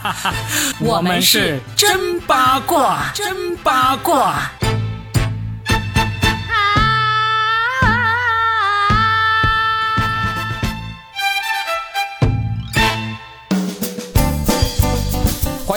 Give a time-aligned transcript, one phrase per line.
[0.80, 4.61] 我们是真八卦，真八卦。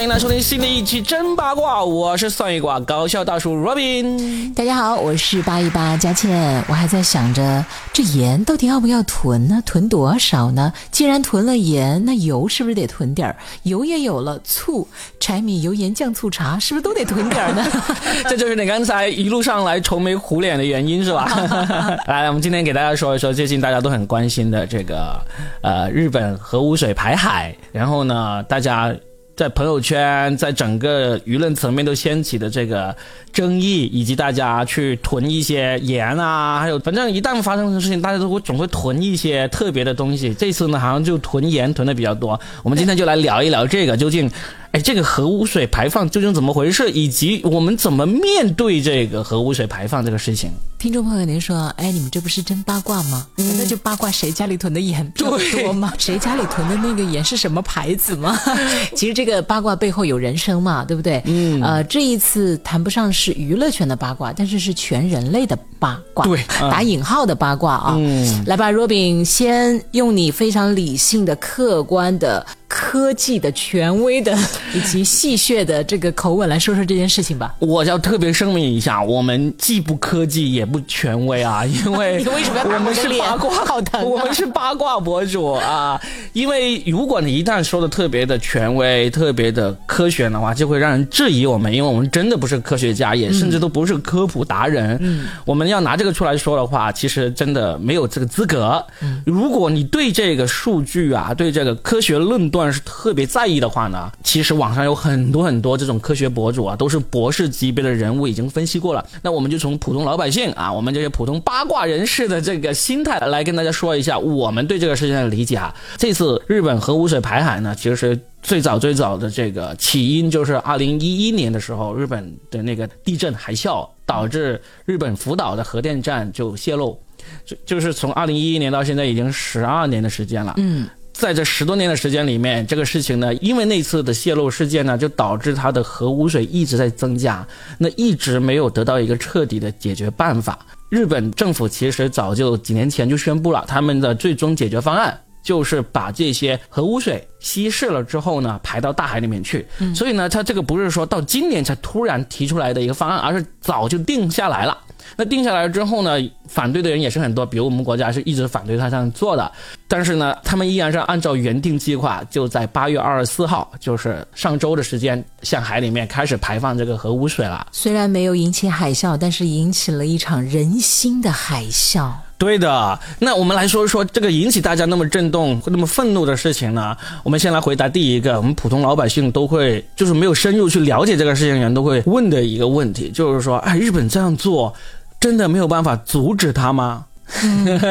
[0.05, 4.53] 迎来收听新的一期真八卦，我是算一卦搞笑大叔 Robin。
[4.53, 6.63] 大家好，我是八一八佳倩。
[6.67, 9.59] 我还在想着，这盐到底要不要囤呢？
[9.65, 10.71] 囤多少呢？
[10.91, 13.35] 既然囤了盐，那油是不是得囤点儿？
[13.63, 14.87] 油也有了，醋、
[15.19, 17.65] 柴米油盐酱醋茶是不是都得囤点儿呢？
[18.29, 21.25] 这就是你刚才一路上来愁眉苦脸的原因是吧？
[22.05, 25.19] 来，我们今天给大家说一说最近大家都很关心的这个
[25.61, 28.95] 呃日本核污水排海，然后呢，大家。
[29.35, 32.95] 在朋友圈，在整个舆论层面都掀起的这个
[33.33, 40.33] 争议，以及大家去囤一些盐啊，还有反正一旦发生的事情，大家都会总会囤一些特别的东西。
[40.33, 42.39] 这次呢，好像就囤盐囤的比较多。
[42.63, 44.31] 我们今天就来聊一聊这个究竟。
[44.75, 46.91] 哎，这个核污水排放究竟怎么回事？
[46.91, 50.51] 以及我们怎么面对这个核污水排放这个事情？
[50.77, 53.25] 听众朋友，您说，哎，你们这不是真八卦吗？
[53.37, 55.39] 那就八卦谁家里囤的盐多
[55.71, 55.93] 吗？
[55.97, 58.37] 谁家里囤的那个盐是什么牌子吗？
[58.93, 61.21] 其实这个八卦背后有人生嘛，对不对？
[61.23, 61.63] 嗯。
[61.63, 67.95] 呃，这一次谈不上是娱乐圈的八卦，但是是全人类的八卦，对，打引号的八卦啊。
[67.97, 68.43] 嗯。
[68.45, 72.45] 来吧，Robin，先用你非常理性的、客观的。
[72.67, 74.37] 科技的权威的
[74.73, 77.55] 以及戏谑的这个口吻来说说这件事情吧。
[77.59, 83.65] 我要特别声明一下，我们既不科技也不权威啊， 因为你为什么 我们是八卦？
[83.65, 84.03] 好疼！
[84.03, 85.99] 我们是八卦博主啊，
[86.33, 94.97] 因为如果你一旦说的特别的权威、特别的科学的话，就会让人质疑我们，因为我们真的不是科学家，也甚至都不是科普达人。
[95.01, 98.83] 嗯，我们要拿这个出来说的话，其实真的没有这个资格。
[99.01, 102.65] 嗯，如果你对这个数据啊，对这个科学论断。
[102.75, 109.07] 是特别在意的话呢，其实网上有很多很多这种科学博主啊，都是博士级别的人物，已经分析过了。
[109.21, 115.73] 那我们就从普通老百姓啊，我们这些普通八卦人士的这个心态来跟大家说一下我们对这个事情的理解啊。
[115.95, 126.97] 这次日本核污水排海呢，其实最早最早的这个起因就是二零一一年的时候，日本的那个地震海啸导致日本福岛的核电站就泄漏，
[127.45, 130.55] 就就是从二零一一年到现在已经十二年的时间了。
[130.57, 130.89] 嗯。
[131.17, 140.59] 在这十多年的时间里面，这个事情呢，因为那次的泄漏事件呢，就导致它的核污水一直在增加，那一直没有得到一个彻底的解决办法。
[140.89, 149.65] 日本政府其实早就几年前就宣布了，他们的最终解决方案就是把这些核污水稀释了之后呢，排到大海里面去。
[149.95, 154.77] 所以呢，它这个不是说到今年才突然提出来的一个方案，而是早就定下来了。
[155.17, 156.17] 那定下来之后呢，
[156.49, 159.49] 反对的人也是很多，比如我们国家是一直反对他这样做的，
[159.87, 167.67] 但是呢，他们依然是按照原定计划，就在八月二十四号，就是上周的时间，向海里面开始排放这个核污水了。
[167.71, 172.11] 虽然没有引起海啸，但是引起了一场人心的海啸。
[172.37, 176.97] 对的，那我们来说一说这个引起大家那么震动、那么愤怒的事情呢？
[177.23, 184.73] 我们先来回答第一个，我们普通老百姓都会，就是没有深入去了解这个事情人都会问的一个问题，就是说，哎，日本这样做。
[185.17, 187.03] 真的没有办法阻止他吗？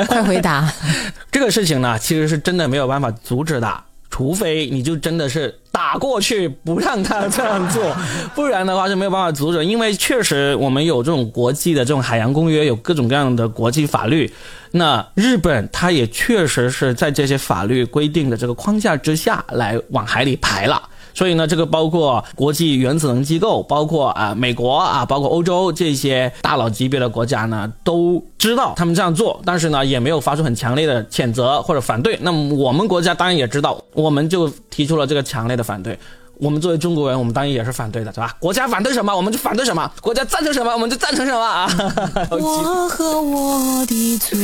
[0.07, 0.73] 快回答！
[1.31, 7.95] 这个事情呢，其实是真的没有办法阻止的，除非你就真的是打过去不让他这样做，
[8.35, 9.65] 不然的话是没有办法阻止。
[9.65, 14.33] 因为确实我们有这种国际的这种海洋公约，有各种各样的国际法律。
[14.71, 20.81] 那日本它也确实是在这些法律规定的这个框架之下来往海里排了。
[21.15, 32.19] 所以呢，这个包括国际原子能机构，包括啊美国啊，包括欧洲这些大佬级别的国家呢，都知道他们这样做，但是呢，也没有发出很强烈的谴责或者反对。
[32.21, 35.99] 那么我们国家当然也知道，我们就提出了这个强烈的反对。
[36.45, 38.37] 我们作为中国人，我们当然也是反对的，对吧？
[38.39, 41.67] 国家反对什么，我们就反对什么；国家赞成什么，我们就赞成什么啊！
[42.31, 44.37] 我和我的祖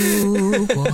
[0.74, 0.86] 国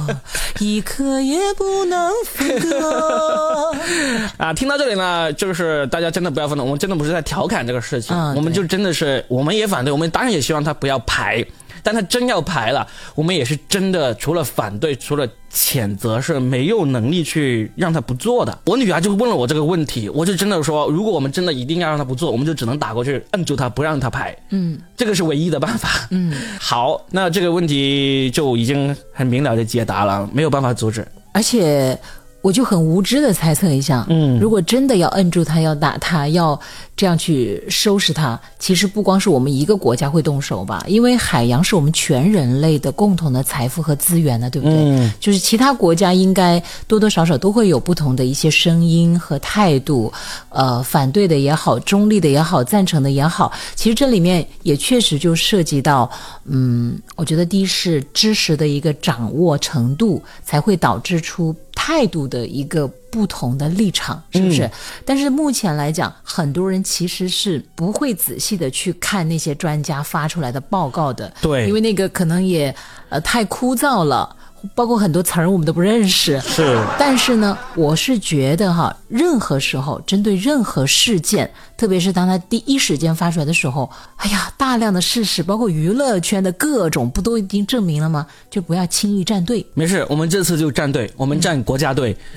[0.58, 3.72] 一刻也不能分割。
[4.36, 11.46] 啊，听到这里呢，就是大家真的不要愤怒，我们真的不是在调侃这个事情，我们就真的是，我们也反对，我们当然也希望他不要排。
[11.86, 12.84] 但他真要排了，
[13.14, 15.24] 我们也是真的除了反对，除了
[15.54, 18.58] 谴责，是没有能力去让他不做的。
[18.64, 24.36] 我女儿就问了我这个问题，我就真的说，如果我们真的一定要让他不做，我们就只能打过去摁住他，不让他排。
[24.50, 25.88] 嗯，这个是唯一的办法。
[26.10, 31.06] 嗯，好，那这个问题就已经很明了的解答了，没有办法阻止。
[31.32, 31.96] 而且。
[32.42, 36.56] 我就很无知的猜测一下，嗯，如果真的要摁住他，要打他，要
[36.96, 44.74] 这样去收拾它，其实不光是我们一个国家会动手吧，因为海洋是我们全人类的共同的财富和资源呢，对不对？
[44.76, 50.10] 嗯，就是其他国家应该多多少少都会有不同的一些声音和态度，
[50.48, 56.10] 呃，反对的也好，中立的也好，赞成的也好，其实这里面也确实就涉及到，
[56.46, 61.54] 嗯，我觉得第一是知识的一个掌握程度，才会导致出。
[61.78, 64.70] 态度的一个不同的立场，是不是？
[65.04, 72.74] 但是目前来讲，很多人其实是不会仔细的去看那些专家发出来的报告的，对，因为那个可能也
[73.08, 74.35] 呃太枯燥了。
[74.74, 76.78] 包括很多词儿我们都不认识，是。
[76.98, 88.26] 但是呢，我是觉得哈，任何时候针对任何事件，特别是当他第一时间发出来的时候，哎呀，大量的事实，包括娱乐圈的各种，不都已经证明了吗？
[88.50, 89.64] 就不要轻易站队。
[89.74, 92.16] 没事，我们这次就站队，我们站国家队，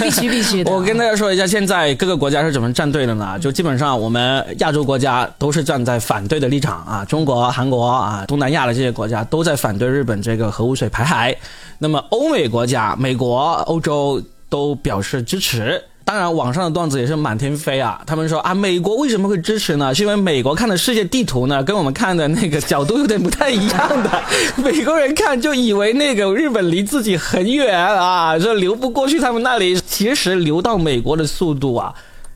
[0.00, 0.72] 必须必须的。
[0.72, 3.38] 我跟大家说一下，现在各个国家是怎么站队的呢？
[3.38, 11.36] 就基本上我们亚洲国家都是站在反对的立场啊，中国、韩国啊，东南亚的这些国家都在反对日本这个核污水排海。
[11.78, 15.82] 那么欧美国家，美国、欧洲都表示支持。
[16.04, 18.00] 当然，网上的段子也是满天飞啊。
[18.06, 19.92] 他们说啊，美国为什么会支持呢？
[19.92, 24.22] 是因为美国看的世界地图呢，跟我们看的那个角度有点不太一样的。
[24.54, 29.80] 美国人看就以为那个日本离自己很远啊，说流不过去他们那里。
[29.80, 31.92] 其实流到美国的速度啊，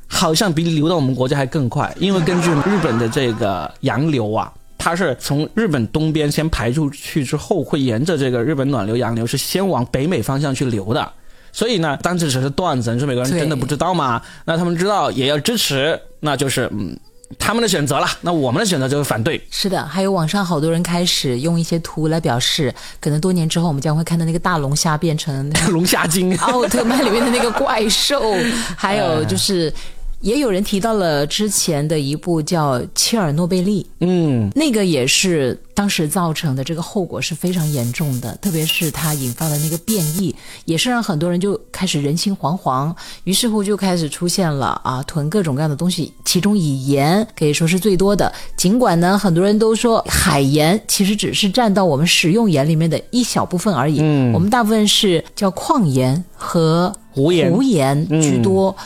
[0.09, 4.53] 好像比流到我们国家还更快，因为根据日本的这个洋流啊。
[4.81, 11.13] 它是从日本东边先排出去之后，会沿着这个日本暖流洋流是先往北美方向去流的。
[11.53, 14.23] 所以呢，当时只是段子，你说美国人真的不知道吗？
[14.47, 16.99] 那他们知道也要支持，那就是嗯
[17.39, 18.07] 他们的选择了。
[18.23, 19.41] 那我们的选择就是反对。
[19.51, 28.23] 是的，还有网上好多人开始用一些图来表示，可能多年之后我们将会看到那个大龙虾变成龙虾精，奥特曼里面的那个怪兽，
[28.79, 29.71] 还有就是。
[30.21, 40.35] 也有人提到了之前的一部叫《切尔诺贝利》，嗯，那个也是当时造成的这个后果是非常严重的，特别是它引发的那个变异，
[40.67, 42.95] 也是让很多人就开始人心惶惶，
[43.25, 48.31] 于是乎就开始出现了啊囤各种各样的东西，其中以盐可以说是最多的。
[48.59, 57.33] 尽管呢，很多人都说海盐其实只是占到我们食用盐里面的一小部分而已，嗯，我们大部分是叫矿盐和湖
[57.63, 58.77] 盐居多。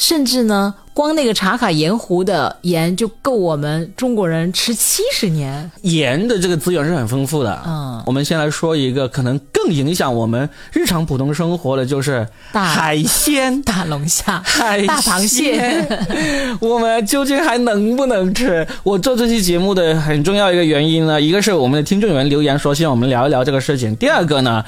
[0.00, 5.70] 甚至呢，光那个茶卡盐湖的盐就够我们中国人吃七十年。
[5.82, 7.62] 盐的这个资源是很丰富的。
[7.66, 15.86] 嗯，我们先来说一个可能更影响我们日常普通生活的，就是海鲜、大龙虾、海大螃蟹。
[16.62, 18.66] 我们究竟还能不能吃？
[18.82, 24.64] 我做这期节目的很重要一个原因呢，一个是我们的听众有人留言说希望我们聊一聊这个事情，第二个呢。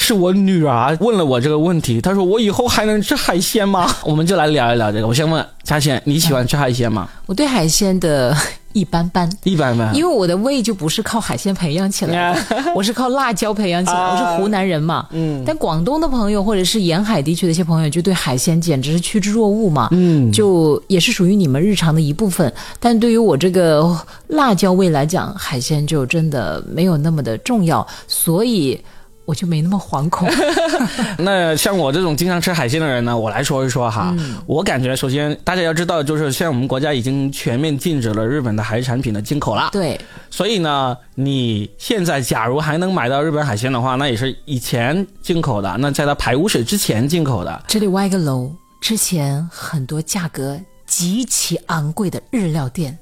[0.00, 3.90] 是我女儿问了我这个问题，她说我以后还能吃海鲜吗？
[4.06, 5.06] 我们就来聊一聊这个。
[5.08, 7.08] 我先问嘉欣，你喜欢吃海鲜吗？
[7.26, 8.34] 我对海鲜的
[8.72, 13.98] 一般般，一般般，因为我的胃就不是靠海鲜培养起来的， 我是靠辣椒培养起来。
[13.98, 22.50] 我是湖南人嘛，嗯，但广东的朋友或者是沿海地区的一些朋友，就对海鲜简直是趋之若鹜嘛，嗯，就也是属于你们日常的一部分。
[22.78, 23.84] 但对于我这个
[24.28, 28.80] 辣椒胃来讲，海鲜就真的没有那么的重要，所以。
[29.28, 30.26] 我就没那么惶恐。
[31.20, 34.16] 那像我这种经常吃海鲜的人呢，我来说一说哈。
[34.46, 39.68] 我感觉首先大家要知道，就是现在我们国家已经全面禁止了日本的海产品的进口了。
[39.70, 40.00] 对。
[40.30, 47.62] 所以呢，你现在假如还能买到日本海鲜的话，那也是以前进口的，那在它排污水之前进口的。
[47.68, 52.98] 这里挖一个楼，之前很多价格极其昂贵的日料店。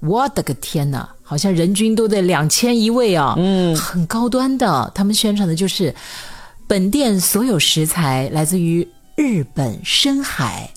[0.00, 4.90] 我的个天哪，好像人均都得两千一位啊，嗯，很高端的。
[4.92, 5.94] 他们宣传的就是
[6.66, 10.72] 本店所有食材来自于日本深海，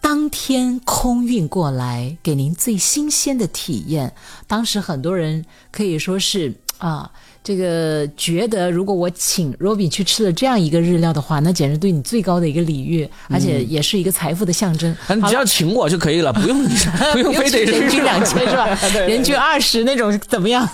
[0.00, 4.12] 当天空运过来，给您最新鲜的体验。
[4.48, 7.12] 当时很多人可以说是啊。
[7.44, 14.96] 这个觉得，如果我请 Robin 去吃了这样一个日料的话，那简直对你最高的一个礼遇，而且也是一个财富的象征。
[15.14, 16.64] 你只要请我就可以了，不用
[17.12, 18.66] 不用非得人均两千是吧？
[19.06, 20.66] 人均二十那种怎么样？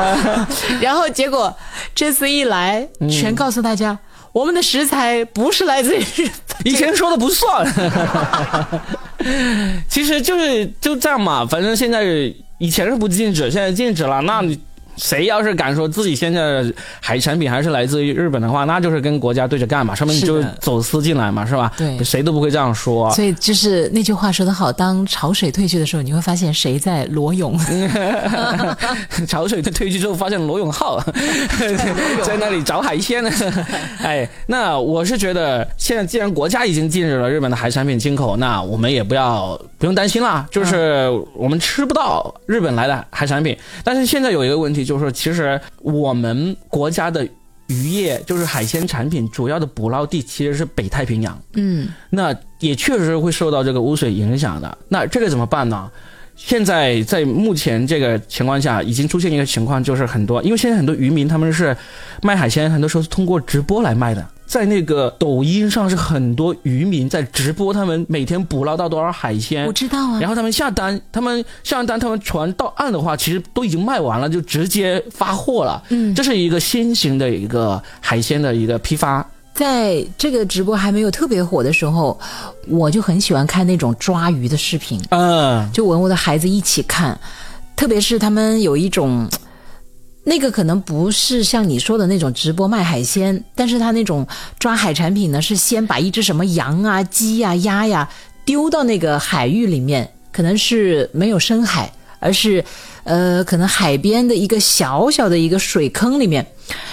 [0.80, 1.54] 然后结果
[1.94, 3.98] 这次一来，全告诉大家，
[4.32, 6.56] 我们的食材不是来自于日本。
[6.64, 7.70] 以前说的不算，
[9.90, 11.44] 其实就是就这样嘛。
[11.44, 12.02] 反正现在
[12.56, 14.58] 以前是不禁止，现在禁止了，那你。
[14.98, 21.72] 谁要是敢说自己现在的海产品还是来自于日本的话，那就是跟国家对着干嘛，说明你就走私进来嘛，是吧？
[21.76, 23.10] 对，谁都不会这样说。
[23.12, 27.58] 所以就是那句话说得好，当潮水退去的时候，你会发现谁在裸泳。
[29.26, 31.00] 潮水退去之后，发现罗永浩
[32.24, 33.30] 在那里找海鲜呢。
[34.02, 43.56] 哎，那我是觉得，现在既然国家已经禁止了日本的海产品进口，那我们也不要不用担心啦，就是我们吃不到日本来的海产品。
[43.84, 47.28] 但是现在有一个问题，就是说其实我们国家的
[47.66, 51.38] 渔业，就是海鲜产品主要的捕捞地其实是北太平洋。
[51.52, 54.78] 嗯，那也确实会受到这个污水影响的。
[54.88, 55.90] 那这个怎么办呢？
[56.34, 61.76] 现在在目前这个情况下，已经出现一个情况，就是很多，因为现在很多渔民他们是
[62.22, 64.26] 卖海鲜，很多时候是通过直播来卖的。
[64.48, 70.18] 在那个抖音上是很多渔民在直播，他们每天捕捞到多少海鲜，我知道啊。
[70.18, 75.82] 然后他们下单，他们下完单，他们船到岸的话，其实都已经卖完了，就直接发货了。
[75.90, 79.24] 嗯，这是一个新型的一个海鲜的一个批发。
[79.52, 82.18] 在这个直播还没有特别火的时候，
[82.68, 84.98] 我就很喜欢看那种抓鱼的视频。
[85.10, 87.20] 嗯，就我我的孩子一起看，
[87.76, 89.28] 特别是他们有一种。
[90.24, 94.26] 那个可能不是像你说的那种直播卖海鲜，但是他那种
[94.58, 98.08] 抓海产品呢，是先把一只什么羊啊、鸡呀、鸭呀
[98.44, 102.62] 丢到那个海域里面，可能是没有深海，而是，
[103.04, 106.46] 呃，可能海边的一个小小的一个水坑里面。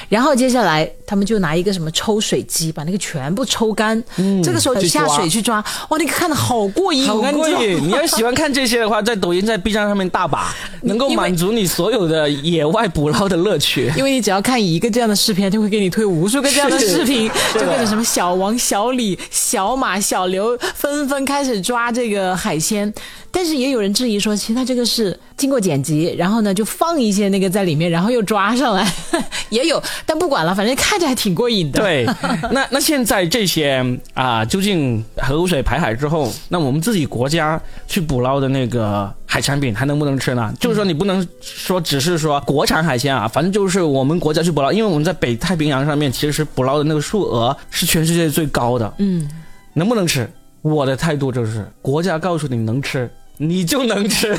[0.10, 4.02] 然后接下来，他们就拿一个什么抽水机，把那个全部抽干。
[4.18, 5.58] 嗯，这个时候下水去抓，
[5.90, 7.82] 哇，那个看的好过瘾，好过瘾！
[7.82, 10.54] 你要喜欢看这些的话，在抖音、在 B 站上面大把，
[10.84, 13.92] 能够满足你所有的野外捕捞的乐趣。
[13.98, 22.94] 因为你只要看一个这样的视频，就会给你推无数个这样的视频，就各种什么小王、小李、小马、小刘纷纷开始抓这个海鲜。
[23.32, 28.90] 但是也有人质疑说，其实他这个是经过剪辑，然后呢就放一些那个在里面，然后又抓上来，
[29.50, 29.82] 也有。
[30.06, 31.82] 但不管了，反正看着还挺过瘾的。
[31.82, 32.06] 对，
[32.52, 40.54] 那那现在这些啊，究竟核污水排海之后，那我们自己国家去捕捞的那个海产品还能不能吃呢？
[40.60, 48.94] 就是说你不能说只是说国产海鲜啊，反正就是我们国家去捕捞，因为我们在北太平洋上面其实捕捞的那个数额是全世界最高的。
[49.00, 49.30] 嗯，
[49.74, 50.30] 能不能吃？
[50.62, 54.36] 我的态度就是，国家告诉你能吃，你就能吃。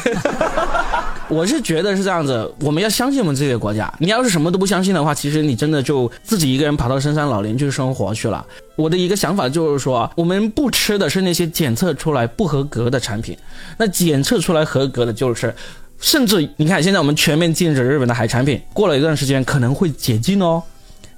[1.29, 3.93] 我是觉得是这样子，我们要相信我们自己的国家。
[3.99, 8.47] 你要是什么都不相信的话，其实你真的就自己一个人跑到深山老林去生活去了。
[8.77, 13.37] 我的一个想法就是说，我们不吃的是那些检测出来不合格的产品，
[13.77, 15.53] 那检测出来合格的就是，
[15.99, 20.63] 甚至你看现在我们全面禁止日本的海产品，过了一段时间可能会解禁哦。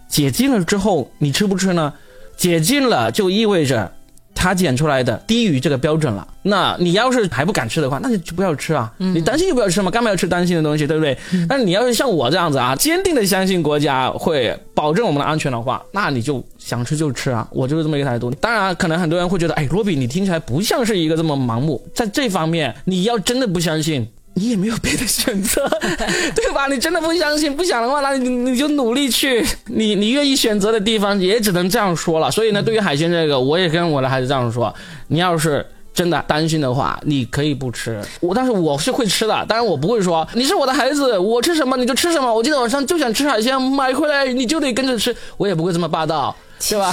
[0.09, 1.93] 解禁了之后，你吃不吃呢？
[2.37, 3.93] 解禁了就意味着。
[4.39, 8.91] 他检出来的低于这个标准了，那你要是还不敢吃的话，那你就不要吃啊！
[8.99, 11.19] 你担心就不要吃嘛，干嘛要吃担心的东西，对不对？
[11.49, 17.49] 但是你要是像我这样子啊，坚定的相信国家会保证我们的安全的话，那你就想吃就吃啊！
[17.51, 18.31] 我就是这么一个态度。
[18.31, 24.09] 当然，可能很多人会觉得，哎，罗比，你听起来不像是一个这么盲目，在这方面，你要真的不相信。
[24.39, 25.69] 你也没有别的选择，
[26.35, 26.69] 对吧？
[26.69, 29.45] 你真的不相信、不想的话，那你你就努力去。
[29.67, 32.31] 你你愿意选择的地方，也只能这样说了。
[32.31, 34.73] 所以呢，对于海鲜这个，我也跟我的孩子这样说：
[35.09, 38.01] 你要是真的担心的话，你可以不吃。
[38.21, 42.33] 我但是我是会吃的，当然我不会说你是我的孩子，我吃什么你就吃什么。
[42.33, 45.15] 我今天晚上就想吃海鲜，买回来你就得跟着吃。
[45.37, 46.35] 我也不会这么霸道。
[46.61, 46.93] 是吧？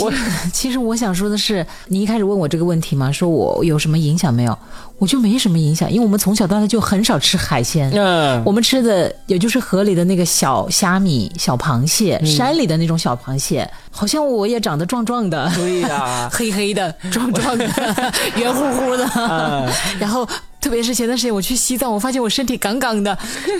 [0.00, 0.12] 我
[0.52, 4.58] 其实我想说的是，你一开始问我这个问题嘛，说我有什么影响没有？
[4.98, 7.90] 我就没什么影响，因为我们从小到大就很少吃海鲜。
[7.92, 13.68] 嗯，我们吃的也就是河里的那个小虾米、小螃蟹，山里的那种小螃蟹。
[13.90, 17.66] 好像我也长得壮壮的，对呀， 黑黑的、壮壮的、
[18.36, 19.04] 圆乎乎的。
[19.98, 20.26] 然后。
[20.62, 23.18] 特别是前段时间我去西藏，我发现我身体杠杠的，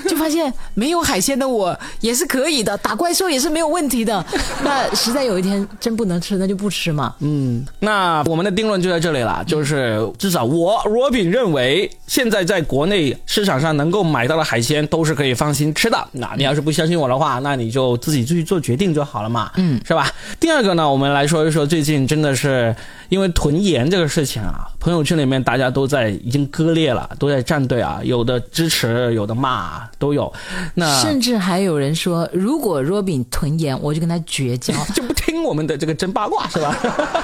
[0.08, 4.24] 就发现没有海鲜的我也是可以的，打怪兽也是没有问题的。
[4.62, 7.12] 那实在有一天真不能吃，那就不吃嘛。
[7.18, 16.08] 嗯，那我们的定论就在这里了，就是至少我罗炳认为，现在在国内市场上能够买到的海鲜都是可以放心吃的。
[16.12, 19.50] 那你要是不相信我的话，那你就自己去做决定就好了嘛。
[19.56, 20.08] 嗯，是吧？
[20.38, 22.72] 第二个呢，我们来说一说最近真的是
[23.08, 26.91] 因为囤盐这个事情啊，朋友圈里面大家都在已经割裂。
[26.92, 30.32] 了，都在站队啊，有的支持，有的骂，都有。
[30.74, 36.76] 那甚至还有人说，如果若饼囤盐，我就跟他绝交， 就不听我们的这个真八卦，是吧？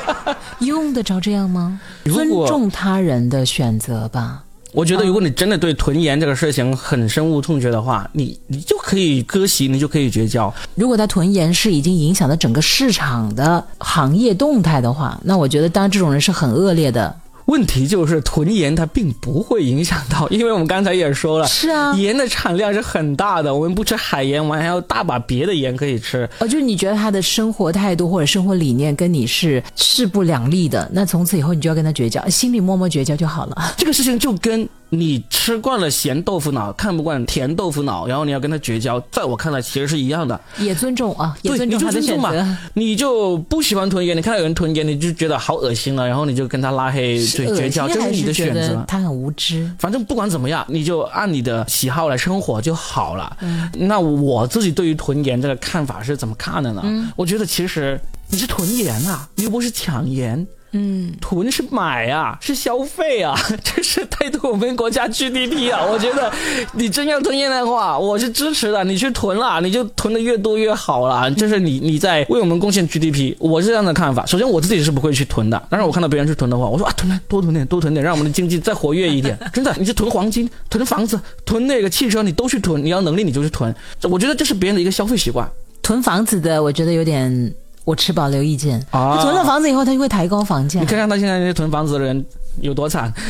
[0.60, 1.80] 用得着这样吗？
[2.04, 4.42] 尊重他人的选择吧。
[4.72, 10.52] 我觉得，如果你真的对囤盐这个事情很深恶痛绝的话，你你就可以割席，你就可以绝交。
[10.75, 17.14] 如果他囤盐是已经影响了整个市场的行业动态的话，那我觉得，当然这种人是很恶劣的。
[17.49, 26.28] 问题就是囤盐它并不会影响到，因为我们刚才也说了，是啊盐的产量是很大的，我们不吃海盐，我们还有大把别的盐可以吃。
[26.40, 33.75] 哦，就是你觉得他的生活态度或者生活理念跟你是势不两立的，那从此以后你就要跟他绝交，心里默默绝交就好了。
[33.78, 40.40] 这个事情就跟你吃惯了咸豆腐脑，看不惯甜豆腐脑，然后你要跟他绝交，在我看来其实是一样的。
[40.59, 42.45] 也尊重啊，尊重他的尊重选择。
[42.45, 48.85] 嘛，你就不喜欢囤盐，你看到有人囤盐，你就觉得好恶心了，然后你就跟他拉黑，对，绝交，这是你的选择。
[48.88, 49.71] 他很无知。
[49.78, 53.37] 反正不管怎么样，你就按你的喜好来生活就好了。
[53.75, 56.83] 那我自己对于囤盐这个看法是怎么看的呢？
[57.14, 60.47] 我觉得其实你是囤盐啊，你又不是抢盐。
[60.72, 63.34] 嗯，囤是买啊，是消费啊，
[63.64, 65.84] 这是带动我们国家 GDP 啊。
[65.90, 66.30] 我觉得
[66.75, 68.84] 你真要囤盐的话，我是支持的。
[68.84, 71.30] 你去囤了，你就囤的越多越好了。
[71.32, 74.26] 这是你你在为我们贡献 GDP，我是这样的看法。
[74.26, 79.38] 首先我自己是不会去囤的，但是我看到别人去囤的话，我说啊，囤点多囤点多囤点，让我们的经济再活跃一点。
[79.52, 83.75] 真的，你去囤黄金、囤房子、囤那个汽车，你都去囤，你要能力你就去囤。
[84.02, 85.48] 我觉得这是别人的一个消费习惯。
[85.82, 87.54] 囤房子的，我觉得有点，
[87.88, 88.78] 我持保留意见。
[88.90, 90.85] 啊他囤了房子以后，他就会抬高房价你。
[90.85, 92.23] 看看他现在那些囤房子的人
[92.61, 93.12] 有多惨，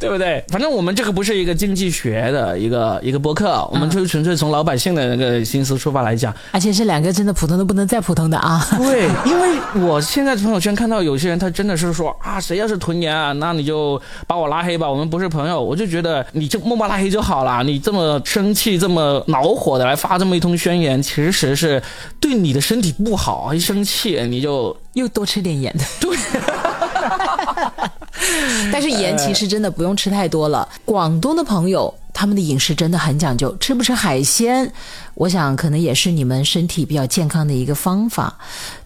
[0.00, 0.44] 对不对？
[0.48, 6.34] 反正我们这个不是一个经济学的一个一个博客，我们就是纯粹从老百姓的那个心思出发来讲。
[6.52, 8.66] 而且是两个真的普通的不能再普通的啊！
[8.78, 15.62] 对，因为我现在朋友圈看到有些人，他真的是说啊，谁要是囤盐啊，那你就把我拉黑吧，我们不是朋友。
[15.62, 21.82] 我就觉得你就默默拉黑就好了，你这么生气、这么恼火的来发这么一通宣言，其实是
[22.20, 23.54] 对你的身体不好。
[23.54, 25.74] 一生气你就又多吃点盐。
[26.00, 26.16] 对。
[28.72, 30.68] 但是盐其实真的不用吃太多了。
[30.84, 34.70] 广东的朋友，他们的饮食真的很讲究，吃不吃海鲜，
[35.14, 38.36] 我想可能也是你们身体比较健康的一个方法。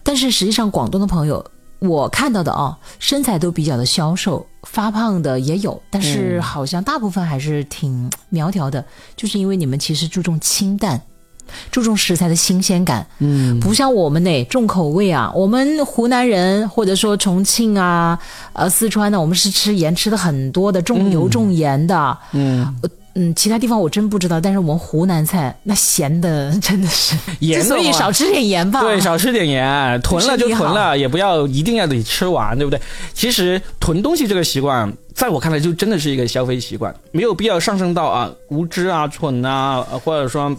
[0.03, 1.45] 但是实际上，广东的朋友，
[1.79, 8.83] 我看到的啊，身材都比较的消瘦，发胖的也有，但是好像大部分还是挺苗条的，
[9.15, 11.01] 就是因为你们其实注重清淡。
[11.71, 15.31] 注重食材的新鲜感，嗯，不像我们呢重口味啊。
[15.35, 18.17] 我们湖南人或者说重庆啊、
[18.53, 22.17] 呃四川的，我们是吃盐吃的很多的，重油重盐的。
[22.31, 22.75] 嗯，
[23.15, 28.81] 嗯，其他地方我真不知道，但是我们湖南菜那咸的真的是盐的所以少吃点盐吧。
[28.81, 32.79] 对，少吃点盐，囤了就囤了，也不要一定要得吃完，对不对？
[33.13, 40.55] 其实囤东西这个习惯，在我看来就真的是一个消费习惯，没有必要上升到啊无知啊、蠢啊，呃或者说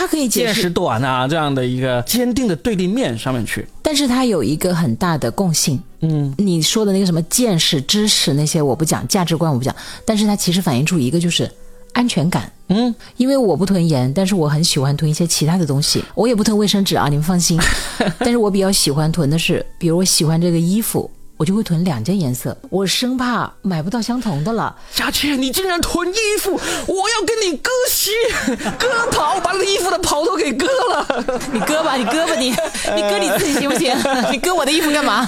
[0.00, 3.68] 它可以见识短啊这样的一个坚定的对立面上面去。
[3.82, 9.76] 但是它有一个很大的共性，嗯，你说的那个什么见识、知识那些我不讲，价值观我不讲，
[10.06, 11.50] 但是它其实反映出一个就是
[11.92, 12.50] 安全感。
[12.68, 16.02] 嗯，因为我不囤盐，但是我很喜欢囤一些其他的东西。
[16.14, 17.60] 我也不囤卫生纸啊，你们放心。
[18.20, 24.76] 但是我比较喜欢囤的是，比如我喜欢这个衣服，我就会囤两件颜色，我生怕买不到相同的了。
[24.92, 28.10] 佳倩，你竟然囤衣服，我要跟你割席、
[28.78, 31.24] 割袍，把你的衣服的袍都给割了。
[31.50, 32.50] 你割吧，你割吧，你
[32.94, 33.96] 你割你自己行不行？
[34.30, 35.26] 你割我的衣服干嘛？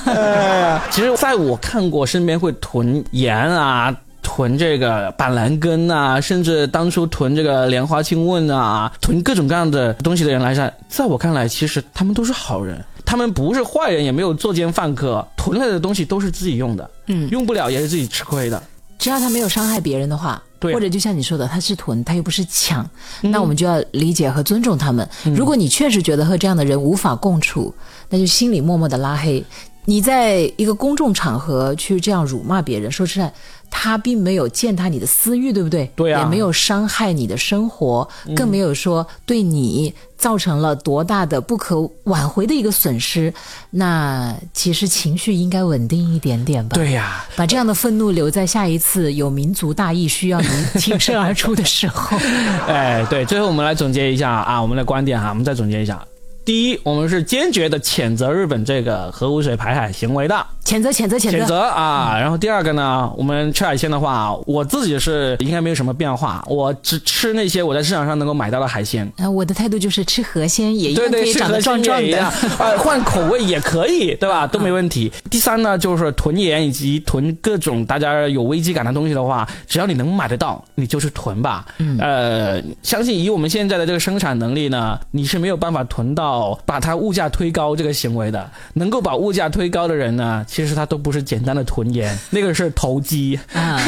[0.90, 3.96] 其实，在我看过身边会囤盐啊。
[4.22, 18.62] 囤这个板蓝根啊，甚至当初囤这个莲花清瘟啊，囤各种各样的东西的人来讲，在我看来，其实他们都是好人，他们不是坏人，也没有作奸犯科，囤来的东西都是自己用的，嗯用不了也是自己吃亏的。
[18.99, 22.88] 只要他没有伤害别人的话，对或者就像你说的，他是囤，他又不是抢，
[23.21, 25.09] 那我们就要理解和尊重他们。
[25.35, 27.75] 如果你确实觉得和这样的人无法共处，
[28.09, 29.45] 那就心里默默的拉黑。
[29.85, 33.33] 你在一个公众场合去这样辱骂别人，说实在，
[33.75, 35.91] 他并没有践踏你的私欲，对不对？
[35.97, 38.07] 对啊也没有伤害你的生活，
[38.37, 43.33] 更没有说对你造成了多大的不可挽回的一个损失。
[43.71, 46.75] 那其实情绪应该稳定一点点吧。
[46.75, 52.17] 对呀、把这样的愤怒留在下一次有民族大义需要你挺身而出的时候。
[52.69, 56.01] 哎，对，最后我们来总结一下啊，我们的观点哈，我们再总结一下。
[56.44, 61.38] 第一，我们是坚决的谴责日本这个核污水排海行为的，谴责谴责谴责！
[61.38, 62.18] 谴责啊。
[62.18, 69.09] 然后第二个呢，我们吃海鲜的话，我自己是应该没有什么变化，我只吃那些我在市场上能够买到的海鲜。
[69.18, 72.18] 啊，我的态度就是吃河鲜也一样可以长得壮壮的。
[72.59, 74.44] 呃， 换口味也可以，对吧？
[74.44, 75.12] 都没问题。
[75.31, 81.64] 第三呢，就是囤盐以及囤各种大家有危机感的东西的话，只要你能买得到，你就是囤吧。
[81.78, 86.32] 嗯，呃，相信以我们现在的这个生产能力呢，你是没有办法囤到
[86.64, 88.51] 把它物价推高这个行为的。
[88.75, 93.81] 能够把物价推高的人呢，其实他都不是简单的囤盐，那个是投机啊。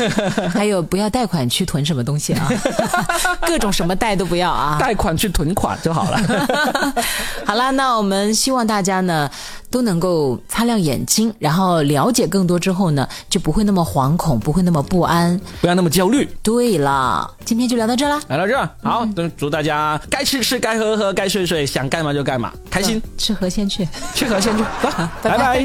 [0.53, 2.49] 还有不要贷款去囤什么东西啊，
[3.47, 6.19] 各种什么贷都不要啊，贷款去囤款就好了。
[7.45, 9.31] 好了，那我们希望大家呢
[9.75, 16.29] 都能够擦亮眼睛，然后了解更多之后呢，就不会那么惶恐，不会那么不安，不要那么焦虑。
[16.45, 19.05] 对了，今天就聊到这了，聊到这，好，
[19.37, 23.03] 祝大家该吃吃，该喝喝，该睡睡，想干嘛就干嘛，开心。
[23.19, 23.85] 吃河鲜去，
[24.15, 24.89] 吃河鲜去， 走，
[25.21, 25.65] 拜拜。